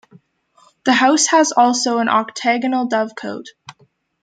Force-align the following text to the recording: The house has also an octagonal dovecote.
The 0.83 0.93
house 0.93 1.27
has 1.27 1.51
also 1.55 1.99
an 1.99 2.09
octagonal 2.09 2.89
dovecote. 2.89 3.49